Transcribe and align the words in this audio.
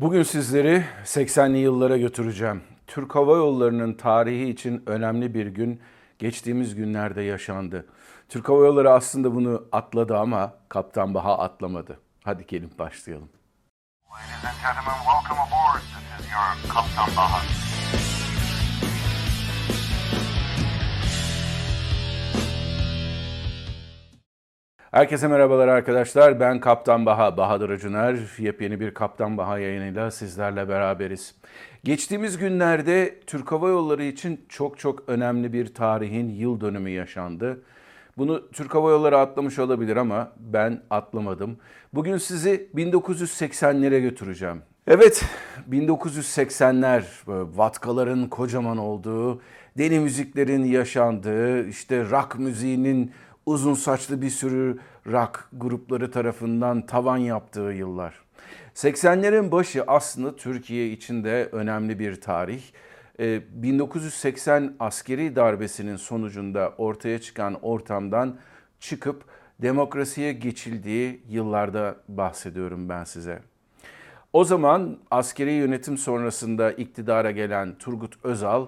Bugün 0.00 0.22
sizleri 0.22 0.84
80'li 1.04 1.58
yıllara 1.58 1.96
götüreceğim. 1.96 2.62
Türk 2.86 3.14
Hava 3.14 3.36
Yolları'nın 3.36 3.94
tarihi 3.94 4.48
için 4.48 4.82
önemli 4.86 5.34
bir 5.34 5.46
gün 5.46 5.80
geçtiğimiz 6.18 6.74
günlerde 6.74 7.22
yaşandı. 7.22 7.86
Türk 8.28 8.48
Hava 8.48 8.66
Yolları 8.66 8.92
aslında 8.92 9.34
bunu 9.34 9.64
atladı 9.72 10.16
ama 10.18 10.54
Kaptan 10.68 11.14
Baha 11.14 11.38
atlamadı. 11.38 12.00
Hadi 12.24 12.46
gelin 12.46 12.72
başlayalım. 12.78 13.28
Ladies 14.10 14.44
and 14.44 14.56
gentlemen, 14.62 14.98
welcome 15.04 15.40
aboard. 15.40 15.82
This 15.82 16.26
is 16.26 16.32
your 16.32 16.74
Kaptan 16.74 17.16
Baha. 17.16 17.57
Herkese 24.90 25.28
merhabalar 25.28 25.68
arkadaşlar. 25.68 26.40
Ben 26.40 26.60
Kaptan 26.60 27.06
Baha, 27.06 27.36
Bahadır 27.36 27.70
Acuner. 27.70 28.16
Yepyeni 28.38 28.80
bir 28.80 28.94
Kaptan 28.94 29.38
Baha 29.38 29.58
yayınıyla 29.58 30.10
sizlerle 30.10 30.68
beraberiz. 30.68 31.34
Geçtiğimiz 31.84 32.38
günlerde 32.38 33.20
Türk 33.26 33.52
Hava 33.52 33.68
Yolları 33.68 34.04
için 34.04 34.46
çok 34.48 34.78
çok 34.78 35.08
önemli 35.08 35.52
bir 35.52 35.74
tarihin 35.74 36.28
yıl 36.28 36.60
dönümü 36.60 36.90
yaşandı. 36.90 37.60
Bunu 38.18 38.50
Türk 38.50 38.74
Hava 38.74 38.90
Yolları 38.90 39.18
atlamış 39.18 39.58
olabilir 39.58 39.96
ama 39.96 40.32
ben 40.36 40.82
atlamadım. 40.90 41.58
Bugün 41.94 42.16
sizi 42.16 42.68
1980'lere 42.74 43.98
götüreceğim. 44.00 44.62
Evet, 44.86 45.24
1980'ler 45.70 47.02
vatkaların 47.56 48.28
kocaman 48.28 48.78
olduğu, 48.78 49.40
deli 49.78 50.00
müziklerin 50.00 50.64
yaşandığı, 50.64 51.68
işte 51.68 52.10
rock 52.10 52.38
müziğinin 52.38 53.12
uzun 53.48 53.74
saçlı 53.74 54.22
bir 54.22 54.30
sürü 54.30 54.78
rock 55.06 55.48
grupları 55.52 56.10
tarafından 56.10 56.86
tavan 56.86 57.16
yaptığı 57.16 57.60
yıllar. 57.60 58.14
80'lerin 58.74 59.50
başı 59.50 59.84
aslında 59.86 60.36
Türkiye 60.36 60.90
için 60.90 61.24
de 61.24 61.48
önemli 61.52 61.98
bir 61.98 62.20
tarih. 62.20 62.62
1980 63.18 64.62
ee, 64.62 64.70
askeri 64.80 65.36
darbesinin 65.36 65.96
sonucunda 65.96 66.74
ortaya 66.78 67.20
çıkan 67.20 67.54
ortamdan 67.62 68.36
çıkıp 68.80 69.24
demokrasiye 69.62 70.32
geçildiği 70.32 71.22
yıllarda 71.28 71.96
bahsediyorum 72.08 72.88
ben 72.88 73.04
size. 73.04 73.42
O 74.32 74.44
zaman 74.44 74.98
askeri 75.10 75.52
yönetim 75.52 75.98
sonrasında 75.98 76.72
iktidara 76.72 77.30
gelen 77.30 77.74
Turgut 77.78 78.24
Özal 78.24 78.66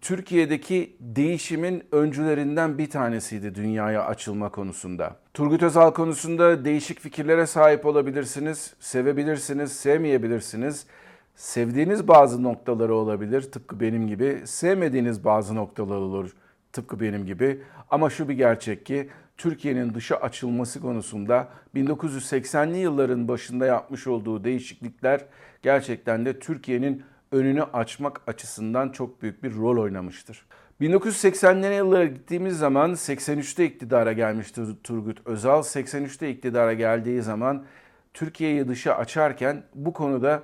Türkiye'deki 0.00 0.96
değişimin 1.00 1.82
öncülerinden 1.92 2.78
bir 2.78 2.90
tanesiydi 2.90 3.54
dünyaya 3.54 4.04
açılma 4.04 4.48
konusunda. 4.48 5.16
Turgut 5.34 5.62
Özal 5.62 5.90
konusunda 5.90 6.64
değişik 6.64 7.00
fikirlere 7.00 7.46
sahip 7.46 7.86
olabilirsiniz, 7.86 8.74
sevebilirsiniz, 8.80 9.72
sevmeyebilirsiniz. 9.72 10.86
Sevdiğiniz 11.34 12.08
bazı 12.08 12.42
noktaları 12.42 12.94
olabilir 12.94 13.42
tıpkı 13.42 13.80
benim 13.80 14.06
gibi, 14.06 14.42
sevmediğiniz 14.44 15.24
bazı 15.24 15.54
noktaları 15.54 16.00
olur 16.00 16.30
tıpkı 16.72 17.00
benim 17.00 17.26
gibi. 17.26 17.62
Ama 17.90 18.10
şu 18.10 18.28
bir 18.28 18.34
gerçek 18.34 18.86
ki 18.86 19.10
Türkiye'nin 19.36 19.94
dışa 19.94 20.16
açılması 20.16 20.80
konusunda 20.80 21.48
1980'li 21.74 22.78
yılların 22.78 23.28
başında 23.28 23.66
yapmış 23.66 24.06
olduğu 24.06 24.44
değişiklikler 24.44 25.24
gerçekten 25.62 26.26
de 26.26 26.38
Türkiye'nin 26.38 27.02
önünü 27.32 27.62
açmak 27.62 28.20
açısından 28.26 28.88
çok 28.88 29.22
büyük 29.22 29.42
bir 29.42 29.56
rol 29.56 29.82
oynamıştır. 29.82 30.46
1980'li 30.80 31.74
yıllara 31.74 32.04
gittiğimiz 32.04 32.58
zaman 32.58 32.90
83'te 32.90 33.64
iktidara 33.64 34.12
gelmişti 34.12 34.62
Turgut 34.84 35.26
Özal. 35.26 35.62
83'te 35.62 36.30
iktidara 36.30 36.72
geldiği 36.72 37.22
zaman 37.22 37.64
Türkiye'yi 38.14 38.68
dışa 38.68 38.94
açarken 38.94 39.62
bu 39.74 39.92
konuda 39.92 40.42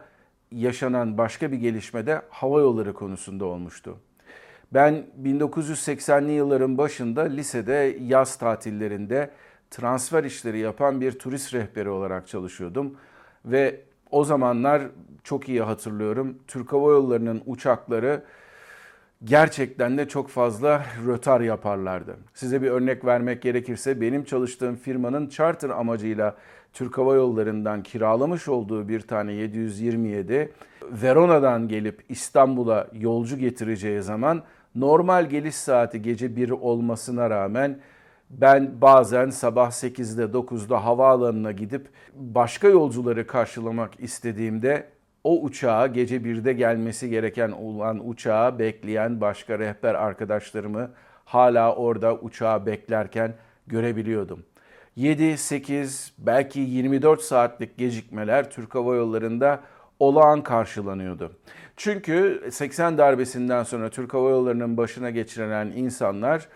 yaşanan 0.53 1.19
başka 1.19 1.53
bir 1.53 1.57
gelişme 1.57 2.07
de 2.07 2.23
hava 2.31 2.61
yolları 2.61 2.95
konusunda 2.95 3.45
olmuştu. 3.45 3.99
Ben 4.75 5.07
1980'li 5.23 6.33
yılların 6.33 6.79
başında 6.79 7.23
lisede 7.23 7.97
yaz 8.01 8.37
tatillerinde 8.37 9.31
transfer 9.71 10.25
işleri 10.25 10.59
yapan 10.59 11.01
bir 11.01 11.13
turist 11.13 11.55
rehberi 11.55 11.89
olarak 11.89 12.29
çalışıyordum 12.29 12.97
ve 13.45 13.81
o 14.11 14.25
zamanlar 14.25 14.83
çok 15.25 15.49
iyi 15.49 15.63
hatırlıyorum. 15.63 16.39
Türk 16.47 16.73
Hava 16.73 16.91
Yolları'nın 16.91 17.43
uçakları 17.47 18.23
gerçekten 19.25 19.99
de 19.99 20.09
çok 20.09 20.29
fazla 20.29 20.85
rötar 21.07 21.41
yaparlardı. 21.41 22.17
Size 22.35 22.63
bir 22.63 22.71
örnek 22.71 23.05
vermek 23.05 23.43
gerekirse 23.43 24.01
benim 24.01 24.25
çalıştığım 24.25 24.77
firmanın 24.77 25.29
charter 25.29 25.71
amacıyla 25.71 26.37
Türk 26.73 26.99
Hava 26.99 27.15
Yolları'ndan 27.15 27.83
kiralamış 27.83 28.49
olduğu 28.49 28.89
bir 28.89 29.01
tane 29.01 29.33
727 29.33 30.53
Verona'dan 30.83 31.69
gelip 31.69 32.05
İstanbul'a 32.09 32.89
yolcu 32.93 33.39
getireceği 33.39 34.03
zaman 34.03 34.43
normal 34.75 35.29
geliş 35.29 35.55
saati 35.55 36.03
gece 36.03 36.37
1 36.37 36.51
olmasına 36.51 37.31
rağmen 37.31 37.79
ben 38.31 38.81
bazen 38.81 39.31
sabah 39.31 39.71
8'de 39.71 40.23
9'da 40.23 40.85
havaalanına 40.85 41.53
gidip 41.53 41.89
başka 42.15 42.69
yolcuları 42.69 43.27
karşılamak 43.27 44.01
istediğimde 44.01 44.89
o 45.25 45.43
uçağa 45.43 45.87
gece 45.87 46.17
1'de 46.17 46.53
gelmesi 46.53 47.11
gereken 47.11 47.51
olan 47.51 48.09
uçağa 48.09 48.59
bekleyen 48.59 49.21
başka 49.21 49.59
rehber 49.59 49.95
arkadaşlarımı 49.95 50.91
hala 51.25 51.75
orada 51.75 52.15
uçağı 52.15 52.67
beklerken 52.67 53.35
görebiliyordum. 53.67 54.45
7, 54.97 55.39
8, 55.39 56.13
belki 56.19 56.61
24 56.61 57.23
saatlik 57.23 57.79
gecikmeler 57.79 58.51
Türk 58.51 58.75
Hava 58.75 58.95
Yolları'nda 58.95 59.61
olağan 59.99 60.43
karşılanıyordu. 60.43 61.33
Çünkü 61.77 62.49
80 62.51 62.99
darbesinden 62.99 63.63
sonra 63.63 63.91
Türk 63.91 64.15
Hava 64.15 64.31
Yolları'nın 64.31 64.77
başına 64.77 65.11
geçirilen 65.11 65.67
insanlar 65.67 66.49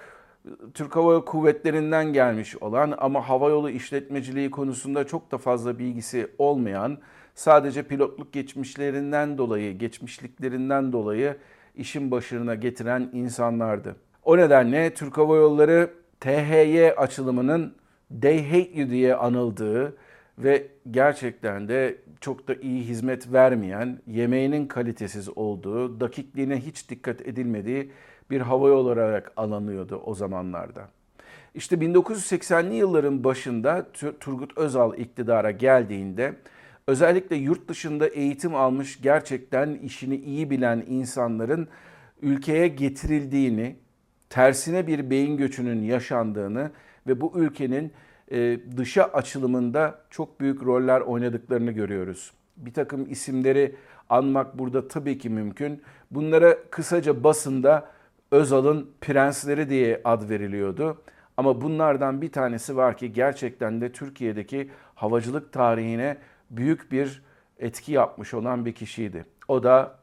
Türk 0.75 0.97
Hava 0.97 1.25
Kuvvetleri'nden 1.25 2.13
gelmiş 2.13 2.57
olan 2.57 2.95
ama 2.99 3.29
havayolu 3.29 3.71
işletmeciliği 3.71 4.51
konusunda 4.51 5.07
çok 5.07 5.33
da 5.33 5.39
fazla 5.39 5.79
bilgisi 5.79 6.29
olmayan, 6.39 6.99
sadece 7.35 7.83
pilotluk 7.83 8.33
geçmişlerinden 8.33 9.39
dolayı, 9.39 9.79
geçmişliklerinden 9.79 10.93
dolayı 10.93 11.37
işin 11.75 12.11
başına 12.11 12.55
getiren 12.55 13.11
insanlardı. 13.13 13.97
O 14.25 14.37
nedenle 14.37 14.95
Türk 14.95 15.19
Hava 15.19 15.37
Yolları 15.37 15.91
THY 16.21 16.89
açılımının 16.89 17.75
They 18.21 18.45
Hate 18.51 18.81
You 18.81 18.91
diye 18.91 19.15
anıldığı 19.15 19.97
ve 20.39 20.67
gerçekten 20.91 21.69
de 21.69 21.97
çok 22.21 22.49
da 22.49 22.55
iyi 22.55 22.85
hizmet 22.85 23.33
vermeyen, 23.33 23.99
yemeğinin 24.07 24.67
kalitesiz 24.67 25.29
olduğu, 25.37 26.01
dakikliğine 26.01 26.57
hiç 26.57 26.91
dikkat 26.91 27.21
edilmediği 27.21 27.91
bir 28.33 28.41
hava 28.41 28.69
yolu 28.69 28.89
olarak 28.89 29.33
alanıyordu 29.37 30.03
o 30.05 30.15
zamanlarda. 30.15 30.89
İşte 31.55 31.77
1980'li 31.77 32.75
yılların 32.75 33.25
başında 33.25 33.87
Turgut 34.21 34.59
Özal 34.59 34.99
iktidara 34.99 35.51
geldiğinde 35.51 36.35
özellikle 36.87 37.37
yurt 37.37 37.69
dışında 37.69 38.07
eğitim 38.07 38.55
almış 38.55 39.03
gerçekten 39.03 39.75
işini 39.75 40.17
iyi 40.17 40.51
bilen 40.51 40.85
insanların 40.89 41.69
ülkeye 42.23 42.69
getirildiğini, 42.69 43.77
tersine 44.31 44.87
bir 44.87 45.11
beyin 45.11 45.37
göçünün 45.37 45.83
yaşandığını 45.83 46.71
ve 47.07 47.21
bu 47.21 47.33
ülkenin 47.37 47.93
e, 48.31 48.59
dışa 48.77 49.05
açılımında 49.05 49.99
çok 50.11 50.41
büyük 50.41 50.65
roller 50.65 51.01
oynadıklarını 51.01 51.73
görüyoruz. 51.73 52.33
Bir 52.57 52.73
takım 52.73 53.11
isimleri 53.11 53.77
anmak 54.09 54.59
burada 54.59 54.89
tabii 54.89 55.19
ki 55.19 55.31
mümkün. 55.31 55.83
Bunlara 56.11 56.59
kısaca 56.71 57.25
basında 57.25 57.89
Özal'ın 58.33 58.91
prensleri 59.01 59.69
diye 59.69 60.01
ad 60.05 60.29
veriliyordu. 60.29 61.03
Ama 61.37 61.61
bunlardan 61.61 62.23
bir 62.23 62.33
tanesi 62.33 62.77
var 62.77 62.97
ki 62.97 63.13
gerçekten 63.13 63.81
de 63.81 63.93
Türkiye'deki 63.93 64.71
havacılık 64.95 65.53
tarihine 65.53 66.19
büyük 66.51 66.93
bir 66.93 67.23
etki 67.59 67.93
yapmış 67.93 68.35
olan 68.35 68.65
bir 68.65 68.73
kişiydi. 68.73 69.25
O 69.49 69.63
da 69.63 69.99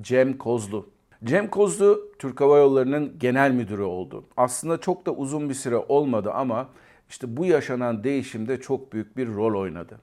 Cem 0.00 0.38
Kozlu. 0.38 0.90
Cem 1.24 1.50
Kozlu 1.50 2.12
Türk 2.18 2.40
Hava 2.40 2.58
Yolları'nın 2.58 3.18
genel 3.18 3.50
müdürü 3.50 3.82
oldu. 3.82 4.24
Aslında 4.36 4.80
çok 4.80 5.06
da 5.06 5.12
uzun 5.12 5.48
bir 5.48 5.54
süre 5.54 5.76
olmadı 5.76 6.30
ama 6.32 6.68
işte 7.08 7.36
bu 7.36 7.44
yaşanan 7.44 8.04
değişimde 8.04 8.60
çok 8.60 8.92
büyük 8.92 9.16
bir 9.16 9.34
rol 9.34 9.60
oynadı. 9.60 10.00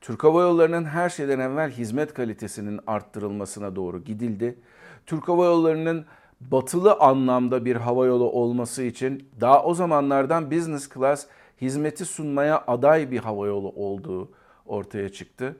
Türk 0.00 0.24
Hava 0.24 0.42
Yolları'nın 0.42 0.84
her 0.84 1.08
şeyden 1.08 1.38
evvel 1.38 1.70
hizmet 1.70 2.14
kalitesinin 2.14 2.80
arttırılmasına 2.86 3.76
doğru 3.76 4.04
gidildi. 4.04 4.58
Türk 5.06 5.28
Hava 5.28 5.44
Yolları'nın 5.44 6.06
batılı 6.40 6.94
anlamda 6.94 7.64
bir 7.64 7.76
hava 7.76 8.06
yolu 8.06 8.30
olması 8.30 8.82
için 8.82 9.28
daha 9.40 9.64
o 9.64 9.74
zamanlardan 9.74 10.50
business 10.50 10.88
class 10.94 11.26
hizmeti 11.60 12.04
sunmaya 12.04 12.64
aday 12.66 13.10
bir 13.10 13.18
hava 13.18 13.46
yolu 13.46 13.68
olduğu 13.68 14.28
ortaya 14.66 15.08
çıktı. 15.08 15.56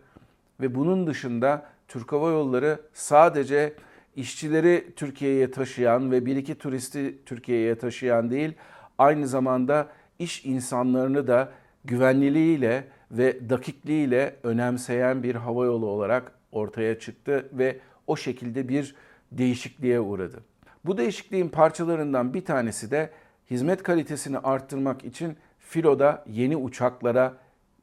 Ve 0.61 0.75
bunun 0.75 1.07
dışında 1.07 1.67
Türk 1.89 2.13
Hava 2.13 2.31
Yolları 2.31 2.81
sadece 2.93 3.75
işçileri 4.17 4.93
Türkiye'ye 4.97 5.51
taşıyan 5.51 6.11
ve 6.11 6.27
bir 6.27 6.37
iki 6.37 6.55
turisti 6.55 7.19
Türkiye'ye 7.27 7.75
taşıyan 7.75 8.31
değil, 8.31 8.53
aynı 8.99 9.29
zamanda 9.29 9.89
iş 10.19 10.45
insanlarını 10.45 11.27
da 11.27 11.49
güvenliliğiyle 11.85 12.85
ve 13.11 13.51
dakikliğiyle 13.51 14.37
önemseyen 14.43 15.23
bir 15.23 15.35
hava 15.35 15.65
yolu 15.65 15.87
olarak 15.87 16.33
ortaya 16.53 16.99
çıktı 16.99 17.49
ve 17.53 17.79
o 18.07 18.17
şekilde 18.17 18.69
bir 18.69 18.95
değişikliğe 19.33 20.01
uğradı. 20.01 20.41
Bu 20.89 20.99
değişikliğin 20.99 21.49
parçalarından 21.49 22.35
bir 22.35 22.45
tanesi 22.45 22.91
de 22.91 23.11
hizmet 23.51 23.83
kalitesini 23.83 24.39
arttırmak 24.39 25.05
için 25.05 25.37
filoda 25.59 26.25
yeni 26.29 26.57
uçaklara 26.57 27.35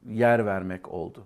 yer 0.05 0.45
vermek 0.45 0.89
oldu. 0.89 1.23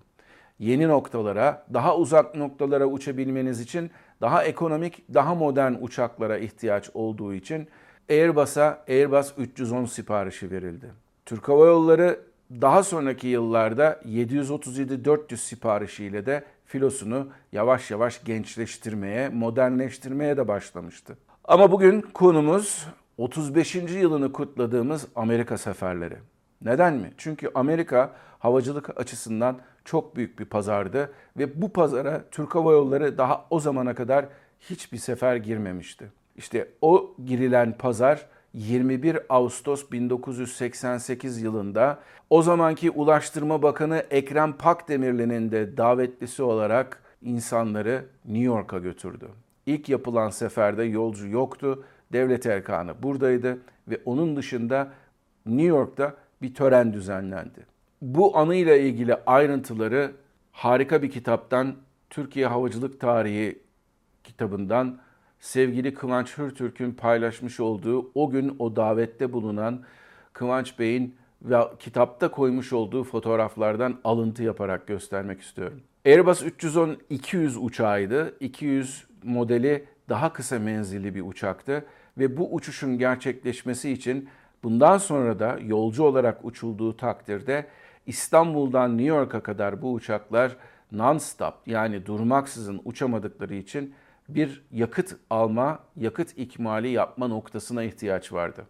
Yeni 0.58 0.88
noktalara, 0.88 1.66
daha 1.74 1.96
uzak 1.96 2.34
noktalara 2.34 2.86
uçabilmeniz 2.86 3.60
için 3.60 3.90
daha 4.20 4.44
ekonomik, 4.44 5.14
daha 5.14 5.34
modern 5.34 5.72
uçaklara 5.80 6.38
ihtiyaç 6.38 6.90
olduğu 6.94 7.34
için 7.34 7.68
Airbus'a 8.10 8.84
Airbus 8.88 9.32
310 9.38 9.84
siparişi 9.84 10.50
verildi. 10.50 10.86
Türk 11.26 11.48
Hava 11.48 11.66
Yolları 11.66 12.20
daha 12.50 12.82
sonraki 12.82 13.26
yıllarda 13.26 14.00
737-400 14.06 15.36
siparişiyle 15.36 16.26
de 16.26 16.44
filosunu 16.66 17.28
yavaş 17.52 17.90
yavaş 17.90 18.24
gençleştirmeye, 18.24 19.28
modernleştirmeye 19.28 20.36
de 20.36 20.48
başlamıştı. 20.48 21.16
Ama 21.50 21.72
bugün 21.72 22.00
konumuz 22.00 22.86
35. 23.18 23.74
yılını 23.74 24.32
kutladığımız 24.32 25.06
Amerika 25.16 25.58
seferleri. 25.58 26.16
Neden 26.62 26.94
mi? 26.94 27.12
Çünkü 27.16 27.50
Amerika 27.54 28.12
havacılık 28.38 29.00
açısından 29.00 29.58
çok 29.84 30.16
büyük 30.16 30.38
bir 30.38 30.44
pazardı 30.44 31.12
ve 31.38 31.62
bu 31.62 31.72
pazara 31.72 32.24
Türk 32.30 32.54
Hava 32.54 32.72
Yolları 32.72 33.18
daha 33.18 33.46
o 33.50 33.60
zamana 33.60 33.94
kadar 33.94 34.26
hiçbir 34.60 34.98
sefer 34.98 35.36
girmemişti. 35.36 36.12
İşte 36.36 36.68
o 36.82 37.14
girilen 37.26 37.78
pazar 37.78 38.26
21 38.54 39.18
Ağustos 39.28 39.90
1988 39.92 41.42
yılında 41.42 41.98
o 42.30 42.42
zamanki 42.42 42.90
Ulaştırma 42.90 43.62
Bakanı 43.62 44.06
Ekrem 44.10 44.52
Pakdemirli'nin 44.52 45.52
de 45.52 45.76
davetlisi 45.76 46.42
olarak 46.42 47.02
insanları 47.22 48.04
New 48.24 48.44
York'a 48.44 48.78
götürdü. 48.78 49.28
İlk 49.66 49.88
yapılan 49.88 50.30
seferde 50.30 50.84
yolcu 50.84 51.28
yoktu. 51.28 51.84
Devlet 52.12 52.46
erkanı 52.46 53.02
buradaydı 53.02 53.58
ve 53.88 54.00
onun 54.04 54.36
dışında 54.36 54.92
New 55.46 55.68
York'ta 55.68 56.14
bir 56.42 56.54
tören 56.54 56.92
düzenlendi. 56.92 57.66
Bu 58.02 58.38
anıyla 58.38 58.76
ilgili 58.76 59.14
ayrıntıları 59.14 60.12
harika 60.52 61.02
bir 61.02 61.10
kitaptan 61.10 61.74
Türkiye 62.10 62.46
Havacılık 62.46 63.00
Tarihi 63.00 63.58
kitabından 64.24 64.98
sevgili 65.40 65.94
Kıvanç 65.94 66.38
Hürtürk'ün 66.38 66.92
paylaşmış 66.92 67.60
olduğu 67.60 68.10
o 68.14 68.30
gün 68.30 68.56
o 68.58 68.76
davette 68.76 69.32
bulunan 69.32 69.82
Kıvanç 70.32 70.78
Bey'in 70.78 71.16
ve 71.42 71.58
kitapta 71.78 72.30
koymuş 72.30 72.72
olduğu 72.72 73.04
fotoğraflardan 73.04 73.98
alıntı 74.04 74.42
yaparak 74.42 74.86
göstermek 74.86 75.40
istiyorum. 75.40 75.80
Airbus 76.06 76.42
310-200 76.42 77.58
uçağıydı. 77.58 78.36
200 78.40 79.06
modeli 79.24 79.84
daha 80.08 80.32
kısa 80.32 80.58
menzilli 80.58 81.14
bir 81.14 81.22
uçaktı 81.22 81.84
ve 82.18 82.36
bu 82.36 82.54
uçuşun 82.54 82.98
gerçekleşmesi 82.98 83.90
için 83.90 84.28
bundan 84.62 84.98
sonra 84.98 85.38
da 85.38 85.58
yolcu 85.62 86.02
olarak 86.02 86.44
uçulduğu 86.44 86.96
takdirde 86.96 87.66
İstanbul'dan 88.06 88.98
New 88.98 89.16
York'a 89.16 89.40
kadar 89.42 89.82
bu 89.82 89.92
uçaklar 89.92 90.56
non-stop 90.92 91.52
yani 91.66 92.06
durmaksızın 92.06 92.80
uçamadıkları 92.84 93.54
için 93.54 93.94
bir 94.28 94.64
yakıt 94.72 95.16
alma, 95.30 95.78
yakıt 95.96 96.38
ikmali 96.38 96.88
yapma 96.88 97.28
noktasına 97.28 97.82
ihtiyaç 97.82 98.32
vardı. 98.32 98.66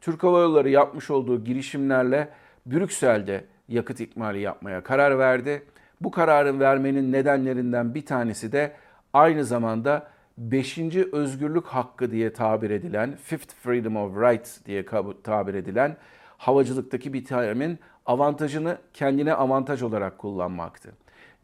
Türk 0.00 0.22
Hava 0.22 0.40
Yolları 0.40 0.70
yapmış 0.70 1.10
olduğu 1.10 1.44
girişimlerle 1.44 2.28
Brüksel'de 2.66 3.44
yakıt 3.68 4.00
ikmali 4.00 4.40
yapmaya 4.40 4.82
karar 4.82 5.18
verdi. 5.18 5.62
Bu 6.00 6.10
kararın 6.10 6.60
vermenin 6.60 7.12
nedenlerinden 7.12 7.94
bir 7.94 8.06
tanesi 8.06 8.52
de 8.52 8.72
aynı 9.12 9.44
zamanda 9.44 10.08
5. 10.38 10.78
özgürlük 11.12 11.66
hakkı 11.66 12.10
diye 12.10 12.32
tabir 12.32 12.70
edilen, 12.70 13.16
Fifth 13.22 13.54
Freedom 13.54 13.96
of 13.96 14.16
Rights 14.16 14.64
diye 14.66 14.86
tabir 15.22 15.54
edilen 15.54 15.96
havacılıktaki 16.38 17.12
bir 17.12 17.24
terimin 17.24 17.78
avantajını 18.06 18.78
kendine 18.94 19.34
avantaj 19.34 19.82
olarak 19.82 20.18
kullanmaktı. 20.18 20.92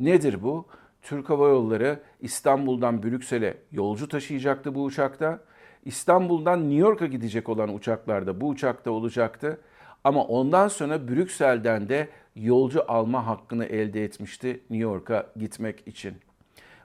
Nedir 0.01 0.43
bu? 0.43 0.67
Türk 1.03 1.31
Hava 1.31 1.49
Yolları 1.49 2.01
İstanbul'dan 2.21 3.03
Brüksel'e 3.03 3.57
yolcu 3.73 4.09
taşıyacaktı 4.09 4.75
bu 4.75 4.85
uçakta. 4.85 5.41
İstanbul'dan 5.85 6.61
New 6.61 6.77
York'a 6.77 7.07
gidecek 7.07 7.49
olan 7.49 7.75
uçaklar 7.75 8.27
da 8.27 8.41
bu 8.41 8.49
uçakta 8.49 8.91
olacaktı. 8.91 9.61
Ama 10.05 10.25
ondan 10.25 10.69
sonra 10.69 11.09
Brüksel'den 11.09 11.89
de 11.89 12.09
yolcu 12.37 12.85
alma 12.89 13.27
hakkını 13.27 13.65
elde 13.65 14.05
etmişti 14.05 14.49
New 14.49 14.77
York'a 14.77 15.27
gitmek 15.37 15.89
için. 15.89 16.15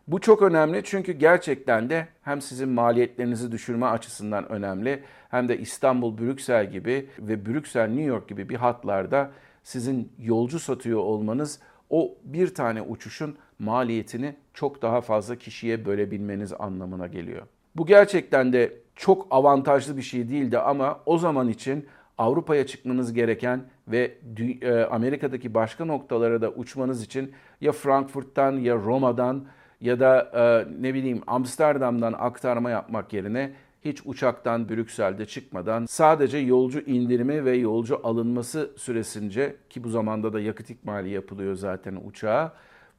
Bu 0.08 0.22
çok 0.22 0.42
önemli 0.42 0.82
çünkü 0.84 1.12
gerçekten 1.12 1.90
de 1.90 2.08
hem 2.22 2.42
sizin 2.42 2.70
maliyetlerinizi 2.70 3.52
düşürme 3.52 3.86
açısından 3.86 4.52
önemli 4.52 5.04
hem 5.30 5.48
de 5.48 5.58
İstanbul, 5.58 6.18
Brüksel 6.18 6.72
gibi 6.72 7.10
ve 7.20 7.46
Brüksel, 7.46 7.88
New 7.88 8.04
York 8.04 8.28
gibi 8.28 8.50
bir 8.50 8.56
hatlarda 8.56 9.32
sizin 9.64 10.12
yolcu 10.20 10.60
satıyor 10.60 11.00
olmanız 11.00 11.60
o 11.90 12.16
bir 12.24 12.54
tane 12.54 12.82
uçuşun 12.82 13.38
maliyetini 13.60 14.36
çok 14.54 14.82
daha 14.82 15.02
fazla 15.02 15.36
kişiye 15.36 15.86
bölebilmeniz 15.86 16.54
anlamına 16.60 17.08
geliyor. 17.08 17.42
Bu 17.76 17.86
gerçekten 17.86 18.54
de 18.54 18.74
çok 18.96 19.28
avantajlı 19.32 19.98
bir 19.98 20.02
şey 20.02 20.30
değildi 20.30 20.60
ama 20.60 21.00
o 21.06 21.18
zaman 21.18 21.50
için 21.50 21.88
Avrupa'ya 22.18 22.68
çıkmanız 22.68 23.14
gereken 23.14 23.62
ve 23.88 24.18
e, 24.62 24.72
Amerika'daki 24.72 25.54
başka 25.54 25.86
noktalara 25.86 26.42
da 26.42 26.50
uçmanız 26.50 27.04
için 27.04 27.32
ya 27.62 27.72
Frankfurt'tan 27.72 28.52
ya 28.52 28.76
Roma'dan 28.76 29.46
ya 29.84 30.00
da 30.00 30.32
e, 30.34 30.74
ne 30.82 30.94
bileyim 30.94 31.22
Amsterdam'dan 31.28 32.14
aktarma 32.14 32.70
yapmak 32.70 33.14
yerine 33.14 33.54
hiç 33.86 34.02
uçaktan 34.06 34.70
Brüksel'de 34.70 35.26
çıkmadan 35.26 35.86
sadece 35.86 36.38
yolcu 36.38 36.80
indirimi 36.80 37.46
ve 37.46 37.58
yolcu 37.58 38.00
alınması 38.04 38.72
süresince 38.78 39.56
ki 39.70 39.84
bu 39.84 39.90
zamanda 39.90 40.34
da 40.34 40.40
yakıt 40.40 40.70
ikmali 40.70 41.10
yapılıyor 41.10 41.56
zaten 41.56 42.00
uçağa 42.06 42.54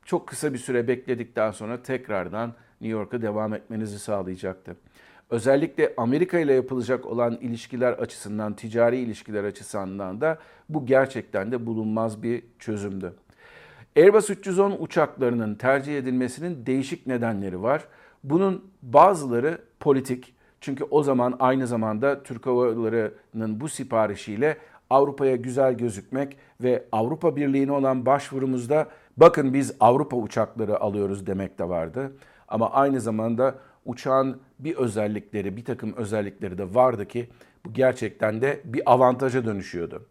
çok 0.05 0.27
kısa 0.27 0.53
bir 0.53 0.59
süre 0.59 0.89
bekledikten 0.89 1.51
sonra 1.51 1.83
tekrardan 1.83 2.53
New 2.81 2.99
York'a 2.99 3.23
devam 3.23 3.55
etmenizi 3.55 3.99
sağlayacaktı. 3.99 4.77
Özellikle 5.31 5.95
Amerika 5.97 6.39
ile 6.39 6.53
yapılacak 6.53 7.07
olan 7.07 7.37
ilişkiler 7.41 7.93
açısından, 7.93 8.55
ticari 8.57 8.99
ilişkiler 8.99 9.45
açısından 9.45 10.21
da 10.21 10.39
bu 10.69 10.87
gerçekten 10.87 11.53
de 11.53 11.67
bulunmaz 11.67 12.23
bir 12.23 12.43
çözümdü. 12.59 13.15
Airbus 13.97 14.31
310 14.31 14.77
uçaklarının 14.79 15.55
tercih 15.55 15.99
edilmesinin 15.99 16.67
değişik 16.67 17.07
nedenleri 17.07 17.63
var. 17.63 17.85
Bunun 18.25 18.65
bazıları 18.83 19.59
politik. 19.81 20.35
Çünkü 20.61 20.85
o 20.85 21.03
zaman 21.03 21.37
aynı 21.39 21.67
zamanda 21.67 22.23
Türk 22.23 22.47
Hava 22.47 22.67
Yolları'nın 22.67 23.61
bu 23.61 23.69
siparişiyle 23.69 24.59
Avrupa'ya 24.91 25.37
güzel 25.37 25.75
gözükmek 25.75 26.37
ve 26.61 26.85
Avrupa 26.93 27.37
Birliği'ne 27.37 27.73
olan 27.73 28.07
başvurumuzda 28.07 28.89
bakın 29.17 29.55
biz 29.55 29.75
Avrupa 29.81 30.17
uçakları 30.17 30.81
alıyoruz 30.81 31.27
demek 31.27 31.59
de 31.59 31.69
vardı. 31.69 32.13
Ama 32.49 32.71
aynı 32.71 33.01
zamanda 33.01 33.55
uçağın 33.85 34.41
bir 34.59 34.77
özellikleri, 34.77 35.57
bir 35.57 35.65
takım 35.65 35.93
özellikleri 35.97 36.59
de 36.59 36.75
vardı 36.75 37.09
ki 37.09 37.29
bu 37.67 37.73
gerçekten 37.73 38.41
de 38.41 38.61
bir 38.65 38.83
avantaja 38.93 39.45
dönüşüyordu. 39.45 40.07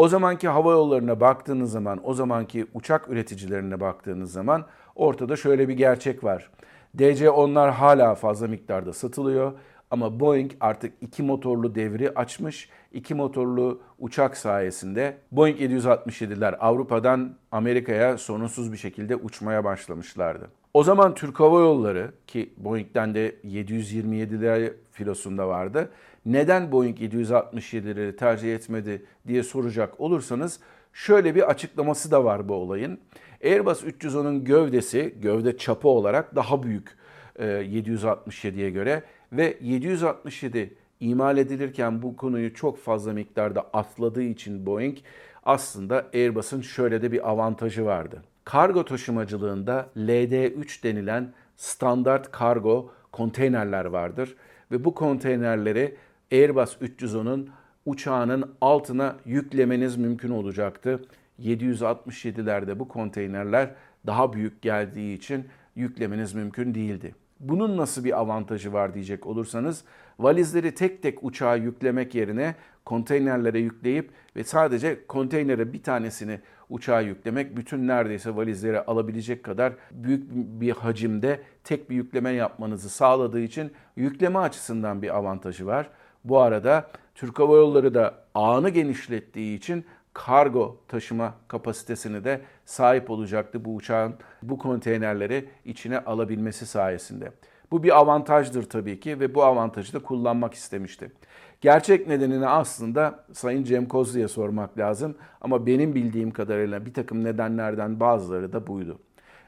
O 0.00 0.08
zamanki 0.08 0.48
hava 0.48 0.72
yollarına 0.72 1.20
baktığınız 1.20 1.72
zaman, 1.72 2.00
o 2.04 2.14
zamanki 2.14 2.66
uçak 2.74 3.08
üreticilerine 3.08 3.80
baktığınız 3.80 4.32
zaman 4.32 4.64
ortada 4.94 5.36
şöyle 5.36 5.68
bir 5.68 5.74
gerçek 5.74 6.24
var. 6.24 6.50
DC-10'lar 6.98 7.70
hala 7.70 8.14
fazla 8.14 8.46
miktarda 8.46 8.92
satılıyor 8.92 9.52
ama 9.90 10.20
Boeing 10.20 10.52
artık 10.60 10.92
iki 11.00 11.22
motorlu 11.22 11.74
devri 11.74 12.10
açmış. 12.10 12.68
İki 12.92 13.14
motorlu 13.14 13.80
uçak 13.98 14.36
sayesinde 14.36 15.16
Boeing 15.32 15.60
767'ler 15.60 16.56
Avrupa'dan 16.56 17.34
Amerika'ya 17.52 18.18
sorunsuz 18.18 18.72
bir 18.72 18.78
şekilde 18.78 19.16
uçmaya 19.16 19.64
başlamışlardı. 19.64 20.50
O 20.74 20.82
zaman 20.82 21.14
Türk 21.14 21.40
Hava 21.40 21.60
Yolları 21.60 22.12
ki 22.26 22.52
Boeing'den 22.56 23.14
de 23.14 23.34
727'ler 23.44 24.72
filosunda 24.90 25.48
vardı. 25.48 25.90
Neden 26.26 26.72
Boeing 26.72 27.00
767'leri 27.00 28.16
tercih 28.16 28.54
etmedi 28.54 29.04
diye 29.26 29.42
soracak 29.42 30.00
olursanız 30.00 30.60
şöyle 30.92 31.34
bir 31.34 31.50
açıklaması 31.50 32.10
da 32.10 32.24
var 32.24 32.48
bu 32.48 32.54
olayın. 32.54 32.98
Airbus 33.44 33.82
310'un 33.82 34.44
gövdesi, 34.44 35.14
gövde 35.22 35.56
çapı 35.56 35.88
olarak 35.88 36.34
daha 36.34 36.62
büyük 36.62 36.96
767'ye 37.38 38.66
e, 38.66 38.70
göre 38.70 39.02
ve 39.32 39.58
767 39.60 40.74
imal 41.00 41.38
edilirken 41.38 42.02
bu 42.02 42.16
konuyu 42.16 42.54
çok 42.54 42.78
fazla 42.78 43.12
miktarda 43.12 43.60
atladığı 43.72 44.22
için 44.22 44.66
Boeing 44.66 44.98
aslında 45.42 46.06
Airbus'un 46.14 46.60
şöyle 46.60 47.02
de 47.02 47.12
bir 47.12 47.30
avantajı 47.30 47.84
vardı. 47.84 48.22
Kargo 48.44 48.84
taşımacılığında 48.84 49.88
LD3 49.96 50.82
denilen 50.82 51.32
standart 51.56 52.30
kargo 52.30 52.90
konteynerler 53.12 53.84
vardır 53.84 54.36
ve 54.70 54.84
bu 54.84 54.94
konteynerleri 54.94 55.96
Airbus 56.32 56.76
310'un 56.76 57.50
uçağının 57.86 58.54
altına 58.60 59.16
yüklemeniz 59.24 59.96
mümkün 59.96 60.30
olacaktı. 60.30 61.02
767'lerde 61.40 62.78
bu 62.78 62.88
konteynerler 62.88 63.70
daha 64.06 64.32
büyük 64.32 64.62
geldiği 64.62 65.16
için 65.16 65.48
yüklemeniz 65.76 66.34
mümkün 66.34 66.74
değildi. 66.74 67.14
Bunun 67.40 67.76
nasıl 67.76 68.04
bir 68.04 68.18
avantajı 68.20 68.72
var 68.72 68.94
diyecek 68.94 69.26
olursanız 69.26 69.84
valizleri 70.18 70.74
tek 70.74 71.02
tek 71.02 71.24
uçağa 71.24 71.56
yüklemek 71.56 72.14
yerine 72.14 72.54
konteynerlere 72.84 73.58
yükleyip 73.58 74.10
ve 74.36 74.44
sadece 74.44 75.06
konteynere 75.06 75.72
bir 75.72 75.82
tanesini 75.82 76.40
uçağa 76.68 77.00
yüklemek 77.00 77.56
bütün 77.56 77.88
neredeyse 77.88 78.36
valizleri 78.36 78.80
alabilecek 78.80 79.44
kadar 79.44 79.72
büyük 79.90 80.30
bir 80.32 80.70
hacimde 80.70 81.40
tek 81.64 81.90
bir 81.90 81.96
yükleme 81.96 82.30
yapmanızı 82.30 82.88
sağladığı 82.88 83.40
için 83.40 83.72
yükleme 83.96 84.38
açısından 84.38 85.02
bir 85.02 85.16
avantajı 85.16 85.66
var. 85.66 85.90
Bu 86.24 86.40
arada 86.40 86.90
Türk 87.14 87.38
Hava 87.38 87.56
Yolları 87.56 87.94
da 87.94 88.14
ağını 88.34 88.68
genişlettiği 88.68 89.58
için 89.58 89.84
kargo 90.14 90.76
taşıma 90.88 91.34
kapasitesini 91.48 92.24
de 92.24 92.40
sahip 92.64 93.10
olacaktı 93.10 93.64
bu 93.64 93.74
uçağın 93.74 94.14
bu 94.42 94.58
konteynerleri 94.58 95.48
içine 95.64 95.98
alabilmesi 95.98 96.66
sayesinde. 96.66 97.32
Bu 97.70 97.82
bir 97.82 97.98
avantajdır 97.98 98.62
tabii 98.62 99.00
ki 99.00 99.20
ve 99.20 99.34
bu 99.34 99.44
avantajı 99.44 99.92
da 99.92 99.98
kullanmak 99.98 100.54
istemişti. 100.54 101.12
Gerçek 101.60 102.08
nedenini 102.08 102.46
aslında 102.46 103.24
Sayın 103.32 103.64
Cem 103.64 103.86
Kozlu'ya 103.86 104.28
sormak 104.28 104.78
lazım 104.78 105.16
ama 105.40 105.66
benim 105.66 105.94
bildiğim 105.94 106.30
kadarıyla 106.30 106.86
bir 106.86 106.94
takım 106.94 107.24
nedenlerden 107.24 108.00
bazıları 108.00 108.52
da 108.52 108.66
buydu. 108.66 108.98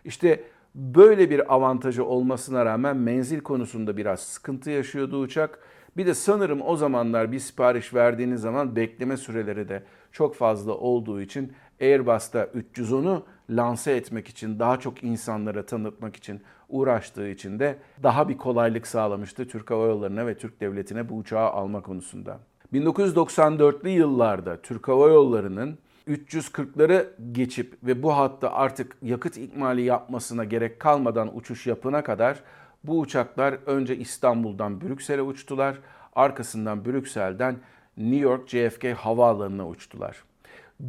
İşte 0.04 0.44
böyle 0.74 1.30
bir 1.30 1.54
avantajı 1.54 2.04
olmasına 2.04 2.64
rağmen 2.64 2.96
menzil 2.96 3.40
konusunda 3.40 3.96
biraz 3.96 4.20
sıkıntı 4.20 4.70
yaşıyordu 4.70 5.20
uçak. 5.20 5.58
Bir 5.96 6.06
de 6.06 6.14
sanırım 6.14 6.62
o 6.62 6.76
zamanlar 6.76 7.32
bir 7.32 7.38
sipariş 7.38 7.94
verdiğiniz 7.94 8.40
zaman 8.40 8.76
bekleme 8.76 9.16
süreleri 9.16 9.68
de 9.68 9.82
çok 10.12 10.34
fazla 10.34 10.74
olduğu 10.74 11.20
için 11.20 11.52
Airbus'ta 11.80 12.44
310'u 12.44 13.22
lanse 13.50 13.92
etmek 13.92 14.28
için, 14.28 14.58
daha 14.58 14.80
çok 14.80 15.04
insanlara 15.04 15.66
tanıtmak 15.66 16.16
için 16.16 16.40
uğraştığı 16.68 17.28
için 17.28 17.58
de 17.58 17.76
daha 18.02 18.28
bir 18.28 18.36
kolaylık 18.36 18.86
sağlamıştı 18.86 19.48
Türk 19.48 19.70
Hava 19.70 19.86
Yolları'na 19.86 20.26
ve 20.26 20.36
Türk 20.36 20.60
Devleti'ne 20.60 21.08
bu 21.08 21.14
uçağı 21.14 21.50
alma 21.50 21.82
konusunda. 21.82 22.38
1994'lü 22.72 23.88
yıllarda 23.88 24.62
Türk 24.62 24.88
Hava 24.88 25.08
Yolları'nın 25.08 25.78
340'ları 26.08 27.06
geçip 27.32 27.76
ve 27.82 28.02
bu 28.02 28.16
hatta 28.16 28.52
artık 28.52 28.96
yakıt 29.02 29.36
ikmali 29.36 29.82
yapmasına 29.82 30.44
gerek 30.44 30.80
kalmadan 30.80 31.36
uçuş 31.36 31.66
yapına 31.66 32.02
kadar 32.04 32.42
bu 32.84 33.00
uçaklar 33.00 33.58
önce 33.66 33.96
İstanbul'dan 33.96 34.80
Brüksel'e 34.80 35.22
uçtular. 35.22 35.78
Arkasından 36.14 36.84
Brüksel'den 36.84 37.56
New 37.96 38.16
York 38.16 38.48
JFK 38.48 38.84
havaalanına 38.84 39.68
uçtular. 39.68 40.24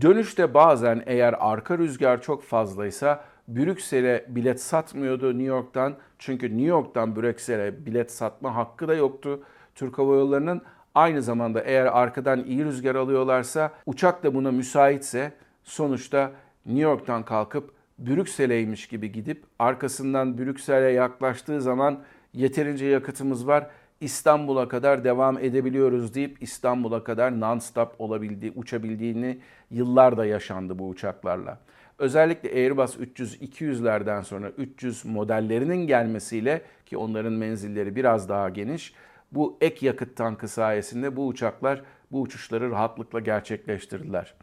Dönüşte 0.02 0.54
bazen 0.54 1.04
eğer 1.06 1.36
arka 1.40 1.78
rüzgar 1.78 2.22
çok 2.22 2.44
fazlaysa 2.44 3.24
Brüksel'e 3.48 4.26
bilet 4.28 4.62
satmıyordu 4.62 5.30
New 5.30 5.44
York'tan. 5.44 5.96
Çünkü 6.20 6.50
New 6.50 6.66
York'tan 6.66 7.16
Brüksel'e 7.16 7.86
bilet 7.86 8.12
satma 8.12 8.56
hakkı 8.56 8.88
da 8.88 8.94
yoktu 8.94 9.44
Türk 9.76 9.98
Hava 9.98 10.16
Yolları'nın. 10.16 10.62
Aynı 10.96 11.22
zamanda 11.22 11.62
eğer 11.62 11.86
arkadan 11.86 12.44
iyi 12.44 12.66
rüzgar 12.66 12.96
alıyorlarsa, 12.96 13.72
uçak 13.86 14.24
da 14.24 14.36
buna 14.36 14.52
müsaitse 14.52 15.32
sonuçta 15.64 16.32
New 16.66 16.82
York'tan 16.82 17.26
kalkıp 17.26 17.72
Brüksel'eymiş 18.00 18.88
gibi 18.88 19.12
gidip 19.12 19.44
arkasından 19.60 20.38
Brüksel'e 20.38 20.92
yaklaştığı 20.92 21.62
zaman 21.62 22.04
yeterince 22.34 22.86
yakıtımız 22.86 23.48
var. 23.48 23.68
İstanbul'a 24.02 24.68
kadar 24.68 25.04
devam 25.04 25.40
edebiliyoruz 25.40 26.14
deyip 26.14 26.44
İstanbul'a 26.44 27.04
kadar 27.04 27.32
non-stop 27.32 27.88
olabildiği, 28.00 28.52
uçabildiğini 28.56 29.40
yıllarda 29.72 30.26
yaşandı 30.26 30.80
bu 30.80 30.88
uçaklarla. 30.88 31.60
Özellikle 32.00 32.50
Airbus 32.50 32.96
300-200'lerden 32.96 34.22
sonra 34.22 34.50
300 34.50 35.06
modellerinin 35.06 35.88
gelmesiyle 35.88 36.62
ki 36.86 36.98
onların 36.98 37.34
menzilleri 37.34 37.96
biraz 37.96 38.30
daha 38.30 38.50
geniş, 38.50 38.94
bu 39.32 39.58
ek 39.62 39.86
yakıt 39.86 40.16
tankı 40.16 40.48
sayesinde 40.48 41.16
bu 41.16 41.28
uçaklar 41.28 41.82
bu 42.12 42.22
uçuşları 42.22 42.72
rahatlıkla 42.72 43.20
gerçekleştirdiler. 43.20 44.34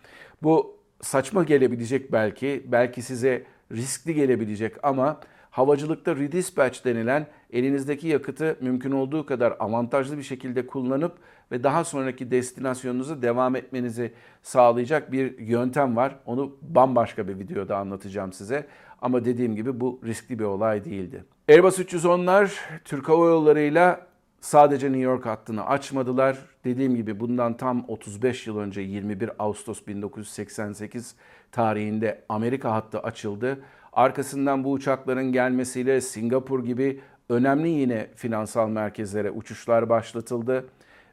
Bu 0.43 0.80
saçma 1.03 1.43
gelebilecek 1.43 2.13
belki, 2.13 2.63
belki 2.67 3.03
size 3.03 3.45
riskli 3.73 4.15
gelebilecek 4.15 4.75
ama 4.83 5.21
havacılıkta 5.51 6.17
redispatch 6.17 6.85
denilen 6.85 7.27
elinizdeki 7.53 8.09
yakıtı 8.09 8.57
mümkün 8.61 8.91
olduğu 8.91 9.27
kadar 9.27 9.57
avantajlı 9.59 10.19
bir 10.19 10.23
şekilde 10.23 10.67
kullanıp 10.67 11.19
ve 11.53 11.65
daha 11.65 11.85
sonraki 11.85 12.31
destinasyonunuza 12.31 13.23
devam 13.23 13.57
etmenizi 13.57 14.13
sağlayacak 14.43 15.13
bir 15.13 15.39
yöntem 15.39 15.97
var. 15.97 16.17
Onu 16.27 16.57
bambaşka 16.63 17.29
bir 17.29 17.39
videoda 17.39 17.77
anlatacağım 17.77 18.33
size. 18.33 18.67
Ama 19.03 19.25
dediğim 19.25 19.57
gibi 19.57 19.81
bu 19.81 20.01
riskli 20.05 20.39
bir 20.39 20.45
olay 20.45 20.85
değildi. 20.85 21.25
Airbus 21.49 21.79
310'lar 21.79 22.51
Türk 22.85 23.09
Hava 23.09 23.27
Yolları'yla 23.27 24.07
sadece 24.41 24.87
New 24.87 25.01
York 25.01 25.27
hattını 25.27 25.67
açmadılar. 25.67 26.39
Dediğim 26.65 26.97
gibi 26.97 27.21
bundan 27.21 27.57
tam 27.57 27.85
35 27.89 28.47
yıl 28.47 28.59
önce 28.59 28.81
21 28.81 29.31
Ağustos 29.39 29.87
1988 29.87 31.15
tarihinde 31.53 32.25
Amerika 32.29 32.73
hattı 32.73 32.99
açıldı. 32.99 33.59
Arkasından 33.93 34.65
bu 34.65 34.73
uçakların 34.73 35.33
gelmesiyle 35.33 36.01
Singapur 36.01 36.65
gibi 36.65 37.01
önemli 37.29 37.69
yine 37.69 38.11
finansal 38.17 38.69
merkezlere 38.69 39.31
uçuşlar 39.31 39.89
başlatıldı 39.89 40.69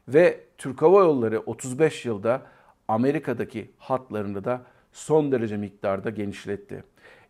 ve 0.08 0.40
Türk 0.58 0.82
Hava 0.82 1.00
Yolları 1.00 1.40
35 1.40 2.06
yılda 2.06 2.42
Amerika'daki 2.88 3.70
hatlarını 3.78 4.44
da 4.44 4.62
son 4.92 5.32
derece 5.32 5.56
miktarda 5.56 6.10
genişletti. 6.10 6.84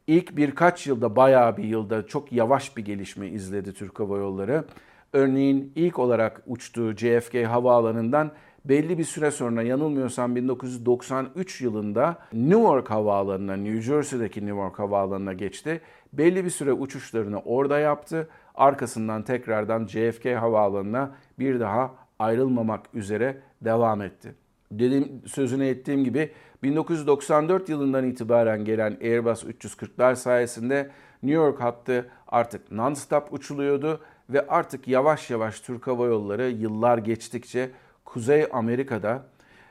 İlk 0.06 0.36
birkaç 0.36 0.86
yılda 0.86 1.16
bayağı 1.16 1.56
bir 1.56 1.64
yılda 1.64 2.06
çok 2.06 2.32
yavaş 2.32 2.76
bir 2.76 2.84
gelişme 2.84 3.28
izledi 3.28 3.72
Türk 3.72 4.00
Hava 4.00 4.18
Yolları. 4.18 4.64
Örneğin 5.12 5.72
ilk 5.76 5.98
olarak 5.98 6.42
uçtuğu 6.46 6.96
JFK 6.96 7.34
havaalanından 7.34 8.32
belli 8.64 8.98
bir 8.98 9.04
süre 9.04 9.30
sonra 9.30 9.62
yanılmıyorsam 9.62 10.36
1993 10.36 11.60
yılında 11.60 12.18
New 12.32 12.60
York 12.60 12.90
Havaalanı'na, 12.90 13.56
New 13.56 13.80
Jersey'deki 13.82 14.40
New 14.40 14.58
York 14.58 14.78
Havaalanı'na 14.78 15.32
geçti. 15.32 15.80
Belli 16.12 16.44
bir 16.44 16.50
süre 16.50 16.72
uçuşlarını 16.72 17.40
orada 17.40 17.78
yaptı. 17.78 18.28
Arkasından 18.54 19.22
tekrardan 19.22 19.86
JFK 19.86 20.26
Havaalanı'na 20.26 21.10
bir 21.38 21.60
daha 21.60 21.94
ayrılmamak 22.18 22.86
üzere 22.94 23.36
devam 23.60 24.02
etti. 24.02 24.34
Dediğim, 24.72 25.22
sözünü 25.26 25.66
ettiğim 25.66 26.04
gibi 26.04 26.30
1994 26.62 27.68
yılından 27.68 28.04
itibaren 28.04 28.64
gelen 28.64 28.98
Airbus 29.02 29.44
340'lar 29.44 30.16
sayesinde 30.16 30.90
New 31.22 31.42
York 31.42 31.60
hattı 31.60 32.10
artık 32.28 32.72
non-stop 32.72 33.22
uçuluyordu 33.30 34.00
ve 34.30 34.46
artık 34.46 34.88
yavaş 34.88 35.30
yavaş 35.30 35.60
Türk 35.60 35.86
Hava 35.86 36.06
Yolları 36.06 36.50
yıllar 36.50 36.98
geçtikçe 36.98 37.70
Kuzey 38.04 38.46
Amerika'da 38.52 39.26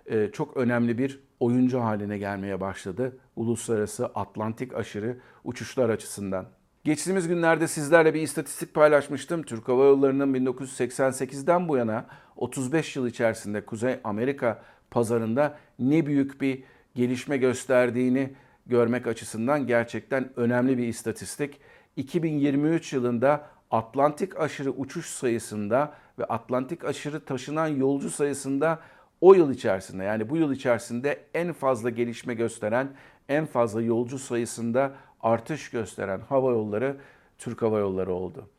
e, 0.06 0.32
çok 0.32 0.58
önemli 0.58 0.98
bir 0.98 1.20
oyuncu 1.40 1.80
haline 1.80 2.18
gelmeye 2.18 2.62
başladı. 2.62 3.18
Uluslararası 3.36 4.06
Atlantik 4.06 4.74
aşırı 4.74 5.18
uçuşlar 5.44 5.90
açısından. 5.90 6.46
Geçtiğimiz 6.84 7.28
günlerde 7.28 7.68
sizlerle 7.68 8.14
bir 8.14 8.22
istatistik 8.22 8.74
paylaşmıştım. 8.74 9.44
Türk 9.44 9.68
Hava 9.68 9.86
Yolları'nın 9.86 10.34
1988'den 10.34 11.68
bu 11.68 11.78
yana 11.78 12.06
35 12.36 12.96
yıl 12.96 13.08
içerisinde 13.08 13.66
Kuzey 13.66 14.00
Amerika 14.04 14.62
pazarında 14.92 15.58
ne 15.80 16.06
büyük 16.06 16.42
bir 16.42 16.64
gelişme 16.96 17.38
gösterdiğini 17.38 18.34
görmek 18.66 19.08
açısından 19.08 19.68
gerçekten 19.68 20.30
önemli 20.36 20.78
bir 20.78 20.88
istatistik. 20.88 21.60
2023 21.96 22.94
yılında 22.94 23.46
Atlantik 23.72 24.40
aşırı 24.40 24.72
uçuş 24.72 25.06
sayısında 25.06 25.94
ve 26.20 26.26
Atlantik 26.26 26.86
aşırı 26.86 27.26
taşınan 27.26 27.68
yolcu 27.68 28.10
sayısında 28.10 28.80
o 29.22 29.34
yıl 29.34 29.52
içerisinde 29.52 30.04
yani 30.04 30.30
bu 30.30 30.38
yıl 30.38 30.52
içerisinde 30.52 31.20
en 31.34 31.54
fazla 31.54 31.90
gelişme 31.90 32.34
gösteren, 32.34 32.90
en 33.30 33.46
fazla 33.46 33.82
yolcu 33.82 34.20
sayısında 34.20 34.92
artış 35.22 35.70
gösteren 35.70 36.20
hava 36.20 36.52
yolları 36.52 36.98
Türk 37.38 37.62
Hava 37.62 37.80
Yolları 37.80 38.14
oldu. 38.14 38.50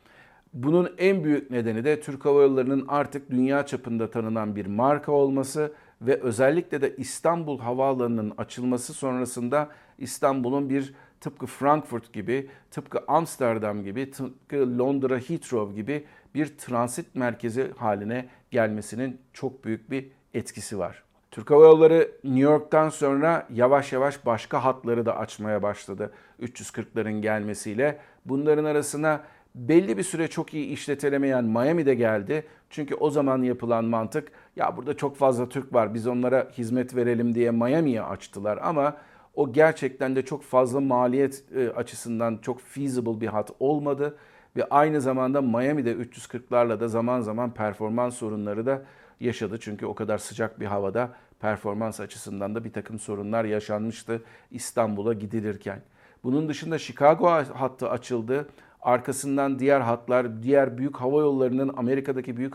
Bunun 0.55 0.95
en 0.99 1.25
büyük 1.25 1.51
nedeni 1.51 1.85
de 1.85 2.01
Türk 2.01 2.25
Hava 2.25 2.43
Yolları'nın 2.43 2.85
artık 2.89 3.31
dünya 3.31 3.67
çapında 3.67 4.11
tanınan 4.11 4.57
bir 4.57 4.67
marka 4.67 5.13
olması 5.13 5.73
ve 6.03 6.21
özellikle 6.21 6.81
de 6.81 6.97
İstanbul 6.97 7.59
Havaalanı'nın 7.59 8.33
açılması 8.39 8.95
sonrasında 8.95 9.69
İstanbul'un 9.99 10.71
bir 10.71 10.95
tıpkı 11.21 11.47
Frankfurt 11.47 12.13
gibi, 12.13 12.51
tıpkı 12.71 13.05
Amsterdam 13.09 13.85
gibi, 13.85 14.11
tıpkı 14.11 14.79
Londra 14.79 15.19
Heathrow 15.19 15.75
gibi 15.75 16.05
bir 16.35 16.59
transit 16.59 17.15
merkezi 17.15 17.73
haline 17.77 18.29
gelmesinin 18.51 19.21
çok 19.33 19.65
büyük 19.65 19.91
bir 19.91 20.11
etkisi 20.35 20.79
var. 20.79 21.03
Türk 21.31 21.51
Hava 21.51 21.65
Yolları 21.65 22.11
New 22.25 22.41
York'tan 22.41 22.89
sonra 22.89 23.47
yavaş 23.55 23.93
yavaş 23.93 24.27
başka 24.27 24.65
hatları 24.65 25.07
da 25.07 25.17
açmaya 25.17 25.63
başladı 25.63 26.13
340'ların 26.43 27.21
gelmesiyle. 27.21 27.99
Bunların 28.25 28.65
arasına 28.65 29.21
belli 29.55 29.99
bir 29.99 30.03
süre 30.03 30.29
çok 30.29 30.55
iyi 30.55 30.67
işletilemeyen 30.67 31.45
Miami 31.45 31.87
de 31.87 31.95
geldi. 31.95 32.47
Çünkü 32.71 32.95
o 32.95 33.11
zaman 33.11 33.43
yapılan 33.43 33.85
mantık 33.85 34.33
ya 34.57 34.77
burada 34.77 34.97
çok 34.97 35.17
fazla 35.17 35.49
Türk 35.49 35.75
var 35.75 35.95
biz 35.95 36.07
onlara 36.07 36.49
hizmet 36.59 36.97
verelim 36.97 37.35
diye 37.35 37.51
Miami'yi 37.51 38.03
açtılar 38.03 38.59
ama 38.63 38.97
O 39.39 39.53
gerçekten 39.53 40.17
de 40.17 40.25
çok 40.25 40.43
fazla 40.43 40.81
maliyet 40.81 41.45
e, 41.57 41.71
açısından 41.71 42.39
çok 42.43 42.61
feasible 42.61 43.21
bir 43.21 43.27
hat 43.27 43.51
olmadı. 43.61 44.17
Ve 44.57 44.65
aynı 44.71 45.01
zamanda 45.01 45.43
Miami'de 45.43 45.93
340'larla 45.93 46.81
da 46.81 46.89
zaman 46.89 47.21
zaman 47.21 47.55
performans 47.55 48.15
sorunları 48.15 48.67
da 48.67 48.83
yaşadı. 49.21 49.59
Çünkü 49.61 49.87
o 49.87 49.95
kadar 49.95 50.19
sıcak 50.19 50.61
bir 50.61 50.67
havada 50.67 51.11
performans 51.41 52.01
açısından 52.01 52.55
da 52.55 52.65
bir 52.65 52.73
takım 52.73 52.99
sorunlar 52.99 53.45
yaşanmıştı 53.45 54.23
İstanbul'a 54.51 55.13
gidilirken. 55.13 55.83
Bunun 56.25 56.49
dışında 56.49 56.79
Chicago 56.79 57.29
hattı 57.55 57.91
açıldı. 57.91 58.49
Arkasından 58.83 59.59
diğer 59.59 59.81
hatlar, 59.81 60.43
diğer 60.43 60.79
büyük 60.79 60.97
hava 60.97 61.21
yollarının, 61.21 61.75
Amerika'daki 61.77 62.37
büyük 62.37 62.55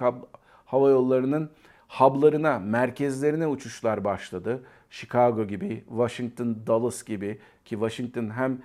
hava 0.65 0.89
yollarının 0.89 1.49
hublarına, 1.87 2.59
merkezlerine 2.59 3.47
uçuşlar 3.47 4.03
başladı. 4.03 4.63
Chicago 4.93 5.47
gibi, 5.47 5.83
Washington, 5.87 6.57
Dallas 6.67 7.03
gibi 7.03 7.39
ki 7.65 7.69
Washington 7.69 8.29
hem 8.29 8.61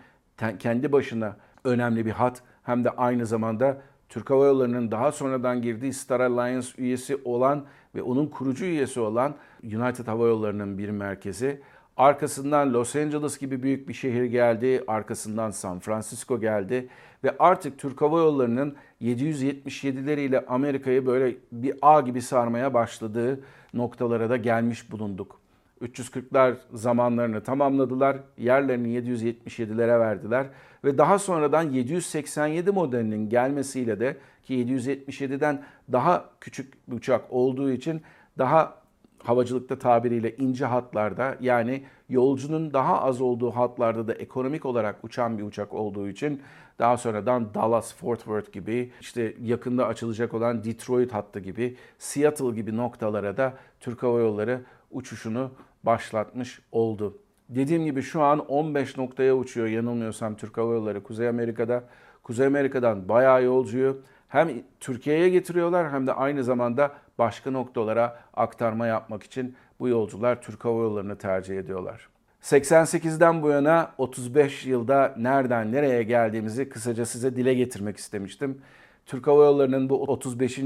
kendi 0.58 0.92
başına 0.92 1.37
önemli 1.64 2.06
bir 2.06 2.11
hat 2.11 2.42
hem 2.62 2.85
de 2.85 2.90
aynı 2.90 3.26
zamanda 3.26 3.82
Türk 4.08 4.30
Hava 4.30 4.47
Yolları'nın 4.47 4.90
daha 4.90 5.12
sonradan 5.12 5.62
girdiği 5.62 5.92
Star 5.92 6.20
Alliance 6.20 6.68
üyesi 6.78 7.16
olan 7.25 7.64
ve 7.94 8.02
onun 8.02 8.26
kurucu 8.26 8.64
üyesi 8.64 9.00
olan 9.00 9.35
United 9.62 10.06
Hava 10.06 10.26
Yolları'nın 10.26 10.78
bir 10.78 10.90
merkezi. 10.90 11.62
Arkasından 11.97 12.75
Los 12.75 12.97
Angeles 12.97 13.38
gibi 13.38 13.62
büyük 13.62 13.88
bir 13.88 13.94
şehir 13.94 14.25
geldi. 14.25 14.85
Arkasından 14.87 15.50
San 15.50 15.78
Francisco 15.78 16.40
geldi. 16.40 16.88
Ve 17.25 17.37
artık 17.38 17.78
Türk 17.78 18.02
Hava 18.02 18.18
Yolları'nın 18.18 18.76
777'leriyle 19.02 20.47
Amerika'yı 20.47 21.06
böyle 21.06 21.37
bir 21.52 21.75
ağ 21.82 22.00
gibi 22.00 22.23
sarmaya 22.23 22.75
başladığı 22.75 23.40
noktalara 23.75 24.30
da 24.30 24.37
gelmiş 24.37 24.92
bulunduk. 24.92 25.40
340'lar 25.82 26.54
zamanlarını 26.73 27.42
tamamladılar. 27.42 28.16
Yerlerini 28.38 28.88
777'lere 28.88 30.00
verdiler. 30.00 30.47
Ve 30.85 30.99
daha 30.99 31.18
sonradan 31.18 31.62
787 31.62 32.70
modelinin 32.70 33.28
gelmesiyle 33.28 34.00
de 34.00 34.16
ki 34.44 34.54
777'den 34.54 35.62
daha 35.92 36.30
küçük 36.40 36.88
bir 36.88 36.97
uçak 36.97 37.23
olduğu 37.30 37.70
için 37.70 38.02
daha 38.38 38.75
havacılıkta 39.23 39.78
tabiriyle 39.78 40.37
ince 40.37 40.64
hatlarda 40.64 41.37
yani 41.40 41.85
yolcunun 42.08 42.73
daha 42.73 43.02
az 43.02 43.20
olduğu 43.20 43.50
hatlarda 43.50 44.08
da 44.08 44.12
ekonomik 44.12 44.66
olarak 44.66 45.04
uçan 45.04 45.38
bir 45.38 45.42
uçak 45.42 45.75
olduğu 45.75 46.08
için 46.08 46.42
daha 46.78 46.97
sonradan 46.97 47.54
Dallas, 47.54 47.94
Fort 47.94 48.18
Worth 48.18 48.52
gibi 48.52 48.90
işte 49.00 49.35
yakında 49.42 49.87
açılacak 49.87 50.35
olan 50.35 50.64
Detroit 50.64 51.14
hattı 51.14 51.40
gibi 51.40 51.76
Seattle 51.99 52.50
gibi 52.50 52.76
noktalara 52.76 53.37
da 53.37 53.54
Türk 53.80 54.02
Hava 54.02 54.20
Yolları 54.20 54.61
uçuşunu 54.90 55.50
başlatmış 55.85 56.61
oldu. 56.73 57.18
Dediğim 57.49 57.85
gibi 57.85 58.02
şu 58.02 58.23
an 58.23 58.38
15 58.38 58.97
noktaya 58.97 59.37
uçuyor 59.37 59.66
yanılmıyorsam 59.66 60.37
Türk 60.37 60.58
Hava 60.58 60.75
Yolları 60.75 61.02
Kuzey 61.02 61.28
Amerika'da. 61.28 61.85
Kuzey 62.23 62.47
Amerika'dan 62.47 63.08
bayağı 63.08 63.44
yolcuyu 63.44 64.02
hem 64.28 64.50
Türkiye'ye 64.80 65.28
getiriyorlar 65.28 65.92
hem 65.92 66.06
de 66.06 66.12
aynı 66.12 66.44
zamanda 66.44 66.92
başka 67.18 67.50
noktalara 67.50 68.20
aktarma 68.35 68.87
yapmak 68.87 69.23
için 69.23 69.56
bu 69.80 69.88
yolcular 69.88 70.42
Türk 70.42 70.64
Hava 70.64 70.82
Yolları'nı 70.82 71.18
tercih 71.18 71.58
ediyorlar. 71.58 72.08
88'den 72.42 73.42
bu 73.42 73.49
yana 73.49 73.92
35 73.99 74.66
yılda 74.66 75.14
nereden 75.16 75.73
nereye 75.73 76.02
geldiğimizi 76.02 76.68
kısaca 76.68 77.06
size 77.06 77.37
dile 77.37 77.54
getirmek 77.54 77.97
istemiştim. 77.97 78.58
Türk 79.06 79.26
Hava 79.26 79.44
Yolları'nın 79.44 79.88
bu 79.88 80.02
35. 80.02 80.58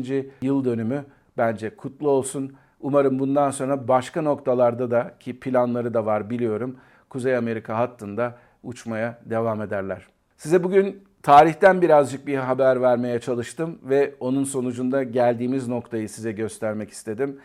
yıl 0.43 0.65
dönümü 0.65 1.05
bence 1.39 1.77
kutlu 1.77 2.11
olsun. 2.11 2.53
Umarım 2.83 3.19
bundan 3.19 3.51
sonra 3.51 3.89
başka 3.89 4.23
noktalarda 4.23 4.91
da 4.91 5.15
ki 5.21 5.41
planları 5.41 5.95
da 5.95 6.07
var 6.07 6.31
biliyorum. 6.31 6.77
Kuzey 7.09 7.37
Amerika 7.37 7.79
hattında 7.79 8.39
uçmaya 8.63 9.19
devam 9.25 9.63
ederler. 9.63 10.07
Size 10.37 10.65
bugün 10.65 11.05
tarihten 11.23 11.83
birazcık 11.83 12.27
bir 12.27 12.37
haber 12.37 12.83
vermeye 12.83 13.21
çalıştım 13.21 13.79
ve 13.83 14.15
onun 14.21 14.45
sonucunda 14.45 15.03
geldiğimiz 15.03 15.69
noktayı 15.69 16.09
size 16.09 16.33
göstermek 16.33 16.91
istedim. 16.91 17.39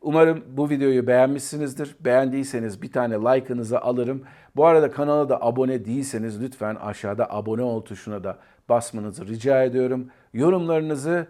Umarım 0.00 0.44
bu 0.48 0.70
videoyu 0.70 1.06
beğenmişsinizdir. 1.06 1.96
Beğendiyseniz 2.00 2.82
bir 2.82 2.92
tane 2.92 3.14
like'ınızı 3.14 3.80
alırım. 3.80 4.22
Bu 4.56 4.66
arada 4.66 4.90
kanala 4.90 5.28
da 5.28 5.42
abone 5.42 5.84
değilseniz 5.84 6.42
lütfen 6.42 6.74
aşağıda 6.74 7.30
abone 7.30 7.62
ol 7.62 7.80
tuşuna 7.80 8.24
da 8.24 8.38
basmanızı 8.68 9.26
rica 9.26 9.62
ediyorum. 9.62 10.08
Yorumlarınızı 10.32 11.26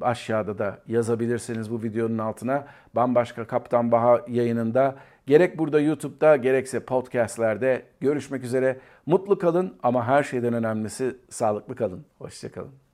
aşağıda 0.00 0.58
da 0.58 0.78
yazabilirsiniz 0.88 1.70
bu 1.70 1.82
videonun 1.82 2.18
altına. 2.18 2.66
Bambaşka 2.94 3.46
Kaptan 3.46 3.92
Baha 3.92 4.20
yayınında 4.28 4.96
gerek 5.26 5.58
burada 5.58 5.80
YouTube'da 5.80 6.36
gerekse 6.36 6.80
podcastlerde 6.80 7.82
görüşmek 8.00 8.44
üzere. 8.44 8.80
Mutlu 9.06 9.38
kalın 9.38 9.74
ama 9.82 10.06
her 10.06 10.22
şeyden 10.22 10.54
önemlisi 10.54 11.16
sağlıklı 11.30 11.76
kalın. 11.76 12.04
Hoşçakalın. 12.18 12.91